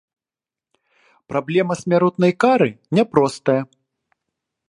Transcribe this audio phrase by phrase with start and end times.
[1.33, 2.69] Праблема смяротнай кары
[2.99, 3.61] няпростая.